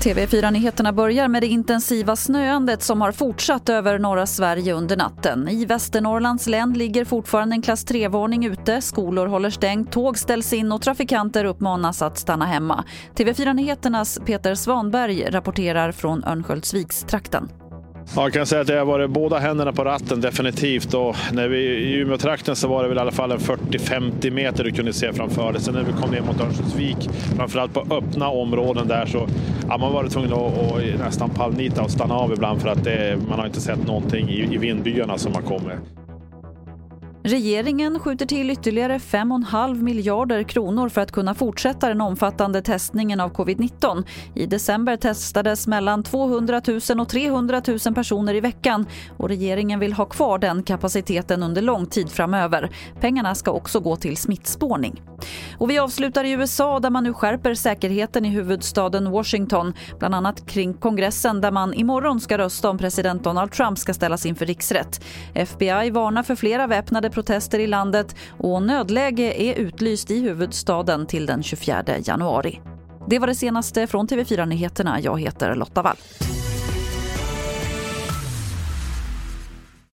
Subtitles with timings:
[0.00, 5.48] TV4-nyheterna börjar med det intensiva snöandet som har fortsatt över norra Sverige under natten.
[5.48, 8.80] I Västernorrlands län ligger fortfarande en klass 3-varning ute.
[8.80, 12.84] Skolor håller stängt, tåg ställs in och trafikanter uppmanas att stanna hemma.
[13.14, 17.48] TV4-nyheternas Peter Svanberg rapporterar från Örnsköldsvikstrakten.
[18.16, 20.94] Ja, jag kan säga att jag har varit båda händerna på ratten definitivt.
[20.94, 24.64] Och när vi i Umeå-trakten så var det väl i alla fall en 40-50 meter
[24.64, 25.62] du kunde se framför dig.
[25.62, 29.28] Sen när vi kom ner mot Örnsköldsvik, framförallt på öppna områden där så
[29.68, 33.18] ja, man var tvungen att, och, nästan pallnita och stanna av ibland för att det,
[33.28, 35.99] man har inte sett någonting i, i vindbyarna som har kommit.
[37.22, 43.32] Regeringen skjuter till ytterligare 5,5 miljarder kronor för att kunna fortsätta den omfattande testningen av
[43.32, 44.04] covid-19.
[44.34, 48.86] I december testades mellan 200 000 och 300 000 personer i veckan
[49.18, 52.70] och regeringen vill ha kvar den kapaciteten under lång tid framöver.
[53.00, 55.02] Pengarna ska också gå till smittspårning.
[55.58, 60.46] Och vi avslutar i USA där man nu skärper säkerheten i huvudstaden Washington, bland annat
[60.46, 65.04] kring kongressen där man imorgon ska rösta om president Donald Trump ska ställas inför riksrätt.
[65.34, 71.06] FBI varnar för flera väpnade väpnade protester i landet och nödläge är utlyst i huvudstaden
[71.06, 72.60] till den 24 januari.
[73.08, 75.00] Det var det senaste från TV4 Nyheterna.
[75.00, 75.96] Jag heter Lotta Wall.